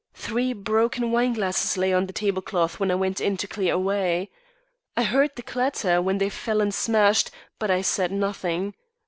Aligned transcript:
Three 0.15 0.51
broken 0.53 1.11
wineglasses 1.11 1.77
lay 1.77 1.93
on 1.93 2.07
the 2.07 2.11
tablecloth 2.11 2.79
when 2.79 2.89
I 2.89 2.95
went 2.95 3.21
in 3.21 3.37
to 3.37 3.47
clear 3.47 3.75
away. 3.75 4.31
I 4.97 5.03
heard 5.03 5.35
the 5.35 5.43
clatter 5.43 6.01
when 6.01 6.17
they 6.17 6.27
fell 6.29 6.59
and 6.59 6.73
smashed, 6.73 7.29
but 7.59 7.69
I 7.69 7.83
said 7.83 8.11
nothing. 8.11 8.73